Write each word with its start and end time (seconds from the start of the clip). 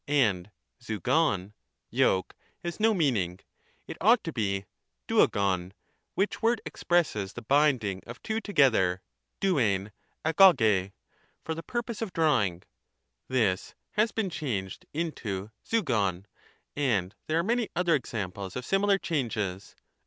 And 0.07 0.49
fyyov 0.81 1.51
(yoke) 1.91 2.35
has 2.63 2.79
no 2.79 2.91
meaning,— 2.91 3.39
it 3.87 3.97
ought 4.01 4.23
to 4.23 4.33
be 4.33 4.65
dvoyhv, 5.07 5.73
which 6.15 6.41
word 6.41 6.59
expresses 6.65 7.33
the 7.33 7.43
binding 7.43 8.01
of 8.07 8.19
two 8.23 8.41
together 8.41 9.03
{6vEiv 9.43 9.91
dywy^) 10.31 10.91
for 11.43 11.53
the 11.53 11.61
piupose 11.61 12.01
of 12.01 12.13
drawing;— 12.13 12.63
this 13.37 13.75
has 13.91 14.11
been 14.11 14.31
changed 14.31 14.87
into 14.91 15.51
fyyov., 15.63 16.25
and 16.75 17.13
there 17.27 17.37
are 17.37 17.43
many 17.43 17.69
other 17.75 17.93
examples 17.93 18.55
of 18.55 18.65
similar 18.65 18.97
changes. 18.97 19.75